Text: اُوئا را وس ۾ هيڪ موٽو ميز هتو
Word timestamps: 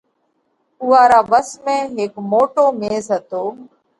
اُوئا 0.81 1.01
را 1.11 1.19
وس 1.29 1.49
۾ 1.65 1.75
هيڪ 1.97 2.13
موٽو 2.31 2.63
ميز 2.79 3.05
هتو 3.15 3.43